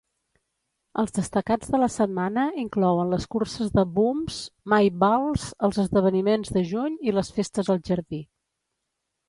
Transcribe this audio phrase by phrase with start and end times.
[1.01, 4.39] Els destacats de la setmana inclouen les curses de Bumps,
[4.75, 8.27] May Balls, els Esdeveniments de Juny i les festes al jardí.